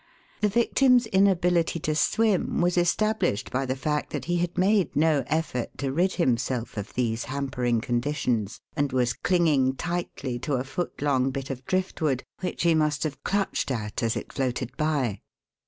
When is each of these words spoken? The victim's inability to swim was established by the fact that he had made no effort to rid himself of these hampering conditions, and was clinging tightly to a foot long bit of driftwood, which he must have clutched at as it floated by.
The 0.39 0.49
victim's 0.49 1.05
inability 1.05 1.79
to 1.81 1.93
swim 1.93 2.59
was 2.59 2.75
established 2.75 3.51
by 3.51 3.67
the 3.67 3.75
fact 3.75 4.09
that 4.09 4.25
he 4.25 4.37
had 4.37 4.57
made 4.57 4.95
no 4.95 5.23
effort 5.27 5.77
to 5.77 5.91
rid 5.93 6.13
himself 6.13 6.75
of 6.75 6.95
these 6.95 7.25
hampering 7.25 7.81
conditions, 7.81 8.59
and 8.75 8.91
was 8.91 9.13
clinging 9.13 9.75
tightly 9.75 10.39
to 10.39 10.53
a 10.55 10.63
foot 10.63 11.03
long 11.03 11.29
bit 11.29 11.51
of 11.51 11.63
driftwood, 11.65 12.23
which 12.39 12.63
he 12.63 12.73
must 12.73 13.03
have 13.03 13.23
clutched 13.23 13.69
at 13.69 14.01
as 14.01 14.15
it 14.15 14.33
floated 14.33 14.75
by. 14.75 15.21